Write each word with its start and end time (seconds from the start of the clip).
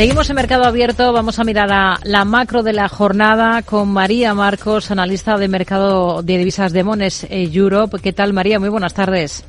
Seguimos 0.00 0.30
en 0.30 0.36
Mercado 0.36 0.64
Abierto. 0.64 1.12
Vamos 1.12 1.38
a 1.38 1.44
mirar 1.44 1.70
a 1.70 1.98
la 2.04 2.24
macro 2.24 2.62
de 2.62 2.72
la 2.72 2.88
jornada 2.88 3.60
con 3.60 3.92
María 3.92 4.32
Marcos, 4.32 4.90
analista 4.90 5.36
de 5.36 5.46
mercado 5.46 6.22
de 6.22 6.38
divisas 6.38 6.72
de 6.72 6.82
Mones 6.82 7.24
eh, 7.24 7.50
Europe. 7.52 7.98
¿Qué 8.02 8.14
tal, 8.14 8.32
María? 8.32 8.58
Muy 8.58 8.70
buenas 8.70 8.94
tardes. 8.94 9.44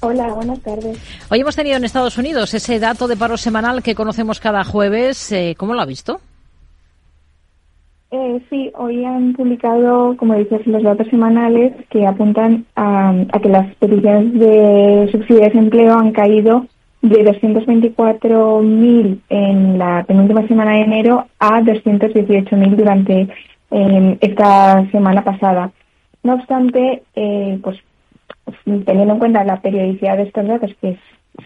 Hola, 0.00 0.32
buenas 0.32 0.58
tardes. 0.60 0.98
Hoy 1.30 1.40
hemos 1.40 1.54
tenido 1.54 1.76
en 1.76 1.84
Estados 1.84 2.16
Unidos 2.16 2.54
ese 2.54 2.80
dato 2.80 3.06
de 3.06 3.18
paro 3.18 3.36
semanal 3.36 3.82
que 3.82 3.94
conocemos 3.94 4.40
cada 4.40 4.64
jueves. 4.64 5.30
Eh, 5.30 5.54
¿Cómo 5.58 5.74
lo 5.74 5.82
ha 5.82 5.84
visto? 5.84 6.22
Eh, 8.10 8.40
sí, 8.48 8.72
hoy 8.78 9.04
han 9.04 9.34
publicado, 9.34 10.16
como 10.16 10.36
dices, 10.36 10.66
los 10.66 10.82
datos 10.82 11.06
semanales 11.08 11.74
que 11.90 12.06
apuntan 12.06 12.64
a, 12.76 13.10
a 13.10 13.40
que 13.40 13.50
las 13.50 13.74
peticiones 13.74 14.32
de 14.40 15.08
subsidio 15.12 15.40
de 15.40 15.48
desempleo 15.48 15.98
han 15.98 16.12
caído 16.12 16.64
de 17.02 17.24
224.000 17.24 19.20
en 19.28 19.78
la 19.78 20.04
penúltima 20.06 20.46
semana 20.48 20.72
de 20.72 20.82
enero 20.82 21.26
a 21.38 21.60
218.000 21.60 22.76
durante 22.76 23.28
eh, 23.70 24.18
esta 24.20 24.88
semana 24.90 25.22
pasada. 25.22 25.70
No 26.22 26.34
obstante, 26.34 27.02
eh, 27.14 27.58
pues 27.62 27.78
teniendo 28.64 29.14
en 29.14 29.18
cuenta 29.18 29.44
la 29.44 29.60
periodicidad 29.60 30.16
de 30.16 30.24
estos 30.24 30.46
datos, 30.46 30.74
que 30.80 30.90
es 30.90 30.98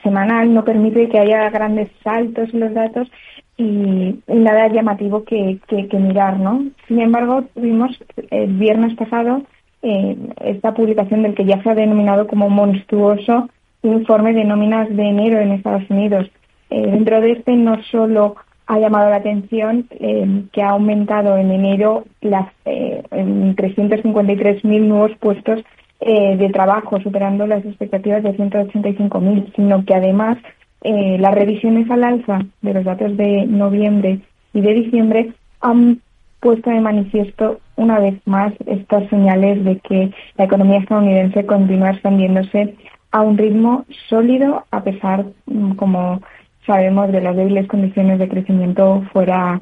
semanal, 0.03 0.53
no 0.55 0.65
permite 0.65 1.09
que 1.09 1.19
haya 1.19 1.51
grandes 1.51 1.91
saltos 2.03 2.53
en 2.55 2.61
los 2.61 2.73
datos 2.73 3.11
y, 3.57 4.21
nada 4.29 4.69
llamativo 4.69 5.25
que, 5.25 5.59
que, 5.69 5.99
mirar, 5.99 6.39
¿no? 6.39 6.65
Sin 6.89 7.01
embargo, 7.01 7.45
tuvimos 7.55 7.97
el 8.31 8.55
viernes 8.55 8.95
pasado 8.95 9.43
eh, 9.83 10.17
esta 10.41 10.73
publicación 10.73 11.23
del 11.23 11.35
que 11.35 11.45
ya 11.45 11.63
se 11.63 11.71
ha 11.71 11.75
denominado 11.75 12.27
como 12.27 12.49
monstruoso 12.49 13.51
informe 13.83 14.33
de 14.33 14.45
nóminas 14.45 14.89
de 14.89 15.03
enero 15.03 15.39
en 15.39 15.53
Estados 15.53 15.89
Unidos. 15.91 16.31
Eh, 16.71 16.87
dentro 16.87 17.21
de 17.21 17.33
este 17.33 17.57
no 17.57 17.83
solo 17.85 18.37
ha 18.67 18.79
llamado 18.79 19.11
la 19.11 19.17
atención 19.17 19.87
eh, 19.91 20.45
que 20.53 20.63
ha 20.63 20.71
aumentado 20.71 21.37
en 21.37 21.51
enero 21.51 22.05
las 22.21 22.49
eh, 22.65 23.03
353.000 23.11 24.81
nuevos 24.81 25.13
puestos 25.19 25.61
eh, 26.01 26.37
de 26.37 26.49
trabajo, 26.49 27.01
superando 27.01 27.47
las 27.47 27.65
expectativas 27.65 28.23
de 28.23 28.37
185.000, 28.37 29.53
sino 29.55 29.85
que 29.85 29.95
además 29.95 30.39
las 30.85 31.33
revisiones 31.33 31.89
al 31.93 32.03
alza 32.03 32.41
de 32.61 32.75
los 32.75 32.85
datos 32.85 33.17
de 33.17 33.47
noviembre 33.47 34.19
y 34.53 34.61
de 34.63 34.75
diciembre 34.75 35.33
han 35.61 36.01
puesto 36.41 36.71
de 36.71 36.81
manifiesto 36.81 37.61
una 37.77 38.01
vez 38.01 38.15
más 38.25 38.53
estas 38.67 39.09
señales 39.09 39.65
de 39.65 39.79
que 39.79 40.11
la 40.37 40.47
economía 40.47 40.79
estadounidense 40.79 41.47
continúa 41.47 41.91
expandiéndose 41.91 42.75
a 43.13 43.21
un 43.23 43.39
ritmo 43.39 43.85
sólido 44.09 44.65
a 44.71 44.83
pesar, 44.83 45.27
mm, 45.47 45.73
como 45.73 46.21
sabemos, 46.67 47.13
de 47.13 47.21
las 47.21 47.37
débiles 47.37 47.69
condiciones 47.69 48.19
de 48.19 48.29
crecimiento 48.29 49.03
fuera, 49.13 49.61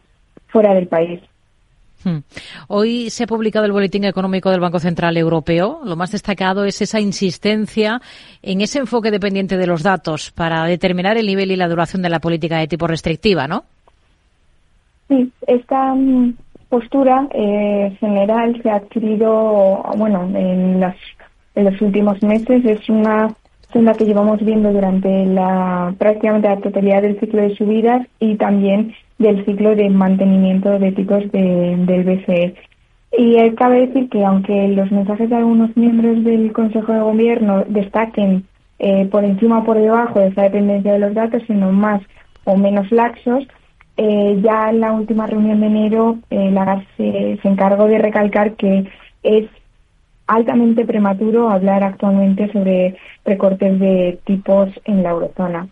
fuera 0.49 0.75
del 0.75 0.87
país. 0.87 1.21
Hmm. 2.03 2.21
Hoy 2.69 3.11
se 3.11 3.25
ha 3.25 3.27
publicado 3.27 3.67
el 3.67 3.73
Boletín 3.73 4.05
Económico 4.05 4.51
del 4.51 4.61
Banco 4.61 4.79
Central 4.79 5.17
Europeo. 5.19 5.81
Lo 5.85 5.97
más 5.97 6.13
destacado 6.13 6.65
es 6.65 6.81
esa 6.81 6.99
insistencia 6.99 8.01
en 8.43 8.63
ese 8.63 8.79
enfoque 8.79 9.11
dependiente 9.11 9.59
de 9.59 9.67
los 9.67 9.83
datos 9.83 10.31
para 10.31 10.65
determinar 10.65 11.19
el 11.19 11.27
nivel 11.27 11.51
y 11.51 11.57
la 11.57 11.69
duración 11.69 12.01
de 12.01 12.09
la 12.09 12.21
política 12.21 12.59
de 12.59 12.69
tipo 12.69 12.87
restrictiva, 12.87 13.47
¿no? 13.47 13.65
Sí, 15.09 15.31
esta 15.47 15.95
mm, 15.95 16.35
postura 16.71 17.29
eh, 17.35 17.97
general 18.01 18.59
se 18.63 18.71
ha 18.71 18.77
adquirido, 18.77 19.83
bueno, 19.97 20.23
en, 20.35 20.81
las, 20.81 20.97
en 21.55 21.65
los 21.65 21.81
últimos 21.81 22.23
meses. 22.23 22.65
Es 22.65 22.89
una 22.89 23.35
la 23.75 23.95
que 23.95 24.05
llevamos 24.05 24.45
viendo 24.45 24.73
durante 24.73 25.27
la 25.27 25.95
prácticamente 25.99 26.49
la 26.49 26.61
totalidad 26.61 27.03
del 27.03 27.21
ciclo 27.21 27.43
de 27.43 27.55
subidas 27.55 28.07
y 28.19 28.35
también 28.37 28.93
del 29.19 29.45
ciclo 29.45 29.77
de 29.77 29.89
mantenimiento 29.91 30.79
de 30.79 30.93
tipos 30.93 31.31
de, 31.31 31.77
del 31.77 32.05
BCE. 32.05 32.55
Y 33.17 33.51
cabe 33.55 33.87
decir 33.87 34.09
que 34.09 34.25
aunque 34.25 34.69
los 34.69 34.91
mensajes 34.91 35.29
de 35.31 35.37
algunos 35.37 35.77
miembros 35.77 36.25
del 36.25 36.53
Consejo 36.53 36.93
de 36.93 37.01
Gobierno 37.01 37.65
destaquen 37.69 38.45
eh, 38.79 39.07
por 39.07 39.25
encima 39.25 39.59
o 39.59 39.65
por 39.65 39.79
debajo 39.79 40.21
de 40.21 40.29
esa 40.29 40.43
dependencia 40.43 40.93
de 40.93 41.01
los 41.01 41.15
datos, 41.15 41.43
sino 41.47 41.71
más 41.73 42.03
o 42.45 42.57
menos 42.57 42.91
laxos, 42.91 43.47
eh, 43.97 44.41
ya 44.43 44.71
en 44.71 44.81
la 44.81 44.93
última 44.93 45.27
reunión 45.27 45.61
de 45.61 45.67
enero 45.67 46.19
eh, 46.31 46.55
se, 46.97 47.39
se 47.43 47.49
encargó 47.49 47.87
de 47.87 47.99
recalcar 47.99 48.55
que 48.55 48.89
es 49.23 49.47
altamente 50.31 50.85
prematuro 50.85 51.51
hablar 51.51 51.83
actualmente 51.83 52.51
sobre 52.53 52.97
recortes 53.25 53.81
de 53.81 54.21
tipos 54.25 54.69
en 54.85 55.03
la 55.03 55.11
eurozona. 55.11 55.69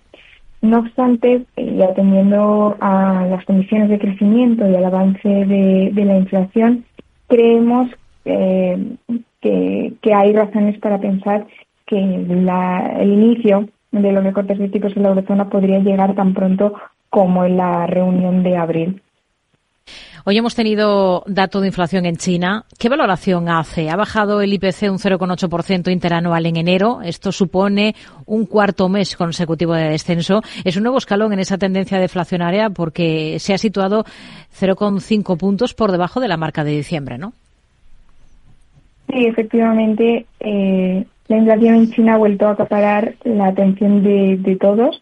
No 0.60 0.80
obstante, 0.80 1.44
y 1.56 1.80
atendiendo 1.82 2.76
a 2.80 3.24
las 3.30 3.44
condiciones 3.44 3.88
de 3.88 4.00
crecimiento 4.00 4.69
y 4.69 4.74
al 4.74 4.84
avance 4.84 5.28
de, 5.28 6.04
la 6.04 6.16
inflación, 6.16 6.84
creemos 7.28 7.88
eh, 8.24 8.96
que, 9.41 9.94
hay 10.12 10.32
razones 10.32 10.76
para 10.80 10.98
pensar 10.98 11.46
que 11.86 11.96
el 11.96 13.12
inicio 13.12 13.69
de 13.92 14.12
los 14.12 14.25
recortes 14.25 14.58
de 14.58 14.69
tipos 14.69 14.96
en 14.96 15.04
la 15.04 15.10
eurozona 15.10 15.48
podría 15.48 15.78
llegar 15.78 16.16
tan 16.16 16.34
pronto 16.34 16.75
como 17.10 17.44
en 17.44 17.56
la 17.56 17.86
reunión 17.86 18.42
de 18.42 18.56
abril. 18.56 19.02
Hoy 20.25 20.37
hemos 20.37 20.55
tenido 20.55 21.23
dato 21.27 21.61
de 21.61 21.69
inflación 21.69 22.06
en 22.06 22.17
China. 22.17 22.65
¿Qué 22.79 22.89
valoración 22.89 23.49
hace? 23.49 23.89
Ha 23.91 23.97
bajado 23.97 24.41
el 24.41 24.53
IPC 24.53 24.91
un 24.91 24.99
0,8% 24.99 25.91
interanual 25.91 26.47
en 26.47 26.56
enero. 26.56 27.01
Esto 27.03 27.33
supone 27.33 27.95
un 28.27 28.47
cuarto 28.47 28.89
mes 28.89 29.17
consecutivo 29.17 29.75
de 29.75 29.91
descenso. 29.91 30.43
Es 30.65 30.77
un 30.77 30.83
nuevo 30.83 30.99
escalón 30.99 31.33
en 31.33 31.39
esa 31.39 31.59
tendencia 31.59 31.99
deflacionaria 31.99 32.71
porque 32.71 33.39
se 33.39 33.55
ha 33.55 33.59
situado 33.59 34.05
0,5 34.59 35.37
puntos 35.39 35.75
por 35.75 35.93
debajo 35.93 36.21
de 36.21 36.29
la 36.29 36.37
marca 36.37 36.65
de 36.65 36.73
diciembre, 36.73 37.19
¿no? 37.19 37.33
Sí, 39.09 39.25
efectivamente. 39.27 40.27
Eh, 40.41 41.06
la 41.29 41.37
inflación 41.37 41.75
en 41.75 41.91
China 41.91 42.15
ha 42.15 42.19
vuelto 42.19 42.47
a 42.47 42.53
acaparar 42.53 43.15
la 43.25 43.49
atención 43.49 44.03
de, 44.03 44.37
de 44.39 44.56
todos. 44.56 45.00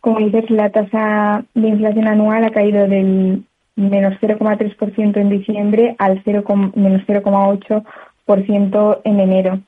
Como 0.00 0.18
dices, 0.20 0.48
la 0.50 0.70
tasa 0.70 1.44
de 1.54 1.68
inflación 1.68 2.06
anual 2.06 2.44
ha 2.44 2.50
caído 2.50 2.86
del 2.86 3.44
menos 3.78 4.14
0,3% 4.20 5.16
en 5.16 5.28
diciembre 5.30 5.94
al 5.98 6.20
0, 6.24 6.44
menos 6.74 7.02
0,8% 7.06 9.00
en 9.04 9.20
enero. 9.20 9.60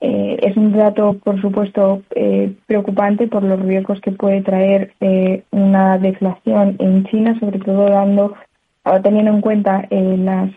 Eh, 0.00 0.36
es 0.42 0.56
un 0.56 0.72
dato, 0.72 1.14
por 1.24 1.40
supuesto, 1.40 2.02
eh, 2.14 2.52
preocupante 2.66 3.28
por 3.28 3.42
los 3.42 3.58
riesgos 3.60 4.00
que 4.02 4.12
puede 4.12 4.42
traer 4.42 4.92
eh, 5.00 5.42
una 5.50 5.96
deflación 5.98 6.76
en 6.78 7.04
China, 7.06 7.38
sobre 7.40 7.58
todo 7.58 7.88
dando, 7.88 8.34
teniendo 9.02 9.32
en 9.32 9.40
cuenta 9.40 9.88
las 9.90 10.50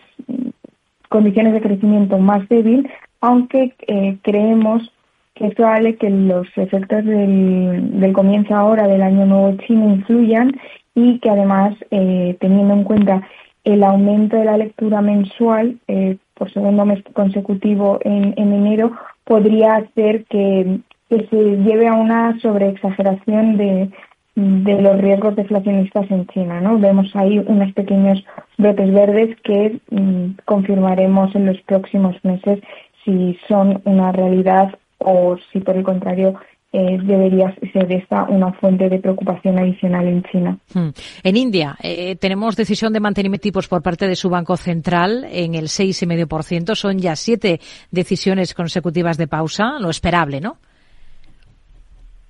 condiciones 1.08 1.54
de 1.54 1.62
crecimiento 1.62 2.18
más 2.18 2.48
débil, 2.48 2.88
aunque 3.20 3.74
creemos 4.22 4.92
que 5.34 5.46
es 5.46 5.54
probable 5.54 5.96
que 5.96 6.10
los 6.10 6.46
efectos 6.56 7.04
del, 7.04 8.00
del 8.00 8.12
comienzo 8.12 8.54
ahora 8.54 8.86
del 8.86 9.02
año 9.02 9.26
nuevo 9.26 9.56
chino 9.66 9.88
influyan 9.88 10.52
y 10.94 11.18
que 11.20 11.30
además, 11.30 11.74
eh, 11.90 12.36
teniendo 12.40 12.74
en 12.74 12.84
cuenta 12.84 13.22
el 13.64 13.84
aumento 13.84 14.36
de 14.36 14.44
la 14.44 14.56
lectura 14.56 15.02
mensual 15.02 15.78
eh, 15.88 16.16
por 16.34 16.52
segundo 16.52 16.84
mes 16.84 17.02
consecutivo 17.12 17.98
en, 18.02 18.34
enero, 18.36 18.92
podría 19.24 19.76
hacer 19.76 20.24
que, 20.24 20.80
se 21.08 21.56
lleve 21.56 21.88
a 21.88 21.94
una 21.94 22.38
sobreexageración 22.38 23.56
de, 23.56 23.90
de 24.36 24.80
los 24.80 24.96
riesgos 25.00 25.34
deflacionistas 25.34 26.08
en 26.08 26.24
China. 26.28 26.60
¿no? 26.60 26.78
Vemos 26.78 27.10
ahí 27.16 27.40
unos 27.40 27.72
pequeños 27.72 28.24
brotes 28.56 28.92
verdes 28.92 29.36
que 29.42 29.80
mm, 29.90 30.36
confirmaremos 30.44 31.34
en 31.34 31.46
los 31.46 31.60
próximos 31.62 32.14
meses 32.24 32.60
si 33.04 33.36
son 33.48 33.82
una 33.84 34.12
realidad 34.12 34.72
o 35.00 35.36
si 35.52 35.60
por 35.60 35.76
el 35.76 35.82
contrario 35.82 36.34
eh, 36.72 36.98
debería 37.02 37.52
ser 37.72 37.90
esta 37.92 38.24
una 38.24 38.52
fuente 38.52 38.88
de 38.88 39.00
preocupación 39.00 39.58
adicional 39.58 40.06
en 40.06 40.22
China. 40.22 40.58
Hmm. 40.72 40.90
En 41.24 41.36
India 41.36 41.76
eh, 41.82 42.14
tenemos 42.16 42.54
decisión 42.54 42.92
de 42.92 43.00
mantenimiento 43.00 43.42
tipos 43.42 43.66
por 43.66 43.82
parte 43.82 44.06
de 44.06 44.14
su 44.14 44.30
Banco 44.30 44.56
Central 44.56 45.26
en 45.30 45.54
el 45.54 45.64
6,5%. 45.64 46.74
Son 46.74 46.98
ya 46.98 47.16
siete 47.16 47.58
decisiones 47.90 48.54
consecutivas 48.54 49.16
de 49.18 49.26
pausa, 49.26 49.78
lo 49.80 49.90
esperable, 49.90 50.40
¿no? 50.40 50.58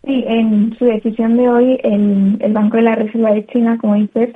Sí, 0.04 0.24
en 0.26 0.74
su 0.78 0.86
decisión 0.86 1.36
de 1.36 1.48
hoy, 1.48 1.78
el, 1.82 2.38
el 2.40 2.52
Banco 2.52 2.78
de 2.78 2.84
la 2.84 2.94
Reserva 2.94 3.32
de 3.32 3.44
China, 3.46 3.76
como 3.78 3.96
dices, 3.96 4.30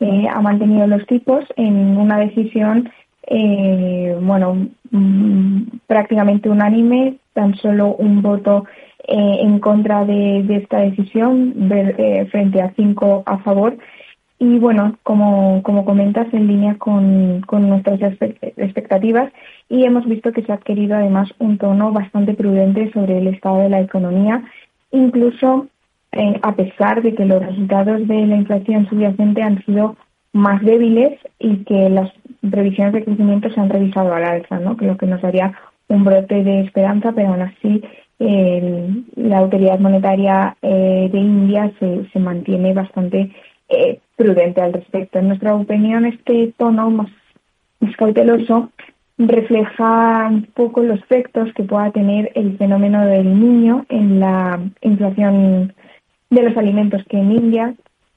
eh, 0.00 0.26
ha 0.32 0.40
mantenido 0.40 0.86
los 0.86 1.04
tipos 1.06 1.44
en 1.56 1.96
una 1.96 2.18
decisión, 2.18 2.88
eh, 3.26 4.16
bueno, 4.20 4.68
mm, 4.92 5.62
prácticamente 5.88 6.48
unánime, 6.48 7.16
tan 7.38 7.54
solo 7.54 7.94
un 7.94 8.20
voto 8.20 8.64
eh, 9.06 9.36
en 9.42 9.60
contra 9.60 10.04
de, 10.04 10.44
esta 10.56 10.78
decisión 10.80 11.54
eh, 11.70 12.26
frente 12.32 12.60
a 12.60 12.72
cinco 12.74 13.22
a 13.26 13.38
favor. 13.38 13.78
Y 14.40 14.58
bueno, 14.58 14.96
como, 15.04 15.62
como 15.62 15.84
comentas, 15.84 16.26
en 16.32 16.48
línea 16.48 16.74
con, 16.78 17.42
con 17.42 17.68
nuestras 17.68 18.00
expectativas 18.56 19.32
y 19.68 19.84
hemos 19.84 20.04
visto 20.06 20.32
que 20.32 20.42
se 20.42 20.50
ha 20.50 20.56
adquirido 20.56 20.96
además 20.96 21.28
un 21.38 21.58
tono 21.58 21.92
bastante 21.92 22.34
prudente 22.34 22.90
sobre 22.92 23.18
el 23.18 23.28
estado 23.28 23.58
de 23.58 23.68
la 23.68 23.80
economía, 23.80 24.42
incluso 24.90 25.68
eh, 26.12 26.40
a 26.42 26.56
pesar 26.56 27.02
de 27.02 27.14
que 27.14 27.24
los 27.24 27.40
resultados 27.44 28.06
de 28.08 28.26
la 28.26 28.36
inflación 28.36 28.88
subyacente 28.88 29.42
han 29.42 29.64
sido 29.64 29.96
más 30.32 30.60
débiles 30.62 31.18
y 31.38 31.64
que 31.64 31.88
las 31.88 32.10
previsiones 32.50 32.94
de 32.94 33.04
crecimiento 33.04 33.50
se 33.50 33.60
han 33.60 33.70
revisado 33.70 34.12
al 34.12 34.24
alza, 34.24 34.58
¿no? 34.58 34.76
Creo 34.76 34.96
que 34.96 35.06
nos 35.06 35.22
daría 35.22 35.52
un 35.88 36.04
brote 36.04 36.44
de 36.44 36.60
esperanza, 36.60 37.12
pero 37.12 37.28
aún 37.28 37.42
así 37.42 37.82
la 38.18 39.38
autoridad 39.38 39.78
monetaria 39.78 40.56
eh, 40.60 41.08
de 41.12 41.18
India 41.18 41.70
se, 41.78 42.08
se 42.12 42.18
mantiene 42.18 42.72
bastante 42.72 43.30
eh, 43.68 44.00
prudente 44.16 44.60
al 44.60 44.72
respecto. 44.72 45.18
En 45.18 45.28
nuestra 45.28 45.54
opinión, 45.54 46.04
este 46.04 46.52
tono 46.56 46.90
más, 46.90 47.10
más 47.80 47.96
cauteloso 47.96 48.70
refleja 49.18 50.28
un 50.30 50.42
poco 50.54 50.82
los 50.82 51.00
efectos 51.00 51.52
que 51.54 51.64
pueda 51.64 51.90
tener 51.90 52.30
el 52.34 52.56
fenómeno 52.56 53.04
del 53.04 53.38
niño 53.38 53.84
en 53.88 54.20
la 54.20 54.60
inflación 54.80 55.74
de 56.30 56.42
los 56.42 56.56
alimentos 56.56 57.02
que 57.08 57.18
en 57.18 57.32
India, 57.32 57.74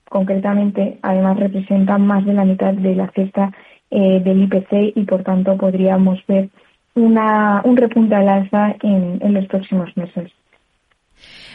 concretamente, 0.09 0.99
además 1.01 1.39
representan 1.39 2.05
más 2.05 2.25
de 2.25 2.33
la 2.33 2.45
mitad 2.45 2.73
de 2.73 2.95
la 2.95 3.09
cesta 3.11 3.51
eh, 3.89 4.21
del 4.23 4.43
IPC 4.43 4.95
y, 4.95 5.03
por 5.03 5.23
tanto, 5.23 5.57
podríamos 5.57 6.19
ver 6.27 6.49
una, 6.95 7.61
un 7.63 7.77
repunte 7.77 8.15
al 8.15 8.29
alza 8.29 8.75
en, 8.81 9.19
en 9.21 9.33
los 9.33 9.47
próximos 9.47 9.95
meses. 9.95 10.31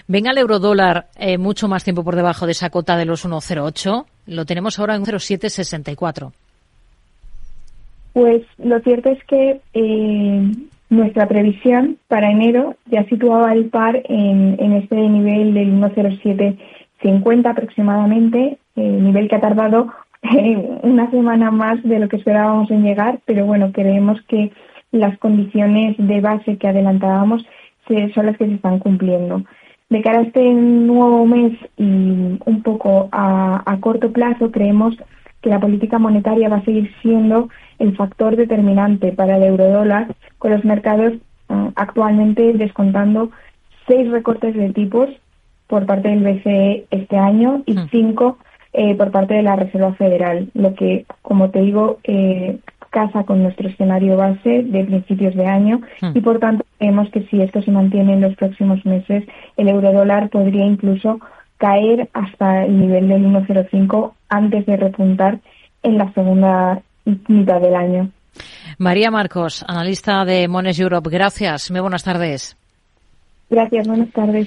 Venga 0.08 0.30
el 0.30 0.38
eurodólar 0.38 1.06
eh, 1.18 1.36
mucho 1.36 1.66
más 1.66 1.82
tiempo 1.82 2.04
por 2.04 2.14
debajo 2.14 2.46
de 2.46 2.52
esa 2.52 2.70
cota 2.70 2.96
de 2.96 3.04
los 3.04 3.26
1,08. 3.26 4.04
Lo 4.26 4.44
tenemos 4.44 4.78
ahora 4.78 4.94
en 4.94 5.04
0,764. 5.04 6.32
Pues 8.12 8.42
lo 8.58 8.78
cierto 8.80 9.10
es 9.10 9.22
que 9.24 9.60
eh, 9.74 10.52
nuestra 10.90 11.26
previsión 11.26 11.98
para 12.08 12.30
enero 12.30 12.76
ya 12.86 13.04
situaba 13.04 13.52
el 13.52 13.66
par 13.66 14.00
en, 14.08 14.56
en 14.60 14.72
este 14.74 14.96
nivel 14.96 15.52
del 15.54 15.72
1,0750 15.74 17.50
aproximadamente, 17.50 18.58
eh, 18.76 18.80
nivel 18.80 19.28
que 19.28 19.36
ha 19.36 19.40
tardado 19.40 19.92
una 20.82 21.10
semana 21.10 21.50
más 21.50 21.82
de 21.82 21.98
lo 21.98 22.08
que 22.08 22.16
esperábamos 22.16 22.70
en 22.70 22.84
llegar, 22.84 23.18
pero 23.26 23.44
bueno, 23.44 23.72
creemos 23.72 24.20
que 24.28 24.52
las 24.92 25.18
condiciones 25.18 25.96
de 25.98 26.20
base 26.20 26.56
que 26.58 26.68
adelantábamos 26.68 27.44
son 28.14 28.26
las 28.26 28.36
que 28.36 28.46
se 28.46 28.54
están 28.54 28.78
cumpliendo. 28.78 29.44
De 29.88 30.02
cara 30.02 30.18
a 30.18 30.22
este 30.22 30.42
nuevo 30.52 31.24
mes 31.26 31.52
y 31.76 31.84
un 32.44 32.62
poco 32.64 33.08
a, 33.12 33.76
corto 33.80 34.12
plazo, 34.12 34.50
creemos 34.50 34.96
que 35.40 35.50
la 35.50 35.60
política 35.60 35.98
monetaria 35.98 36.48
va 36.48 36.56
a 36.56 36.64
seguir 36.64 36.92
siendo 37.02 37.48
el 37.78 37.94
factor 37.96 38.34
determinante 38.34 39.12
para 39.12 39.36
el 39.36 39.44
eurodólar, 39.44 40.14
con 40.38 40.50
los 40.50 40.64
mercados 40.64 41.12
eh, 41.12 41.70
actualmente 41.76 42.52
descontando 42.54 43.30
seis 43.86 44.10
recortes 44.10 44.56
de 44.56 44.72
tipos 44.72 45.08
por 45.68 45.86
parte 45.86 46.08
del 46.08 46.24
BCE 46.24 46.86
este 46.90 47.16
año 47.16 47.62
y 47.66 47.74
hmm. 47.74 47.88
cinco 47.90 48.38
eh, 48.72 48.96
por 48.96 49.12
parte 49.12 49.34
de 49.34 49.42
la 49.42 49.56
Reserva 49.56 49.94
Federal, 49.94 50.50
lo 50.54 50.74
que, 50.74 51.06
como 51.22 51.50
te 51.50 51.60
digo, 51.62 51.98
eh, 52.04 52.58
casa 52.96 53.24
con 53.24 53.42
nuestro 53.42 53.68
escenario 53.68 54.16
base 54.16 54.62
de 54.62 54.84
principios 54.84 55.34
de 55.34 55.46
año 55.46 55.82
hmm. 56.00 56.12
y 56.14 56.20
por 56.22 56.38
tanto 56.38 56.64
creemos 56.78 57.10
que 57.10 57.26
si 57.28 57.42
esto 57.42 57.60
se 57.60 57.70
mantiene 57.70 58.14
en 58.14 58.22
los 58.22 58.34
próximos 58.36 58.84
meses 58.86 59.22
el 59.58 59.68
eurodólar 59.68 60.30
podría 60.30 60.64
incluso 60.64 61.20
caer 61.58 62.08
hasta 62.14 62.64
el 62.64 62.80
nivel 62.80 63.08
del 63.08 63.26
1,05 63.26 64.12
antes 64.30 64.64
de 64.64 64.76
repuntar 64.78 65.40
en 65.82 65.98
la 65.98 66.10
segunda 66.14 66.80
mitad 67.28 67.60
del 67.60 67.74
año. 67.74 68.10
María 68.78 69.10
Marcos, 69.10 69.64
analista 69.68 70.24
de 70.24 70.48
Mones 70.48 70.78
Europe, 70.80 71.10
gracias. 71.10 71.70
Muy 71.70 71.80
buenas 71.80 72.02
tardes. 72.02 72.56
Gracias, 73.48 73.86
buenas 73.86 74.10
tardes. 74.10 74.44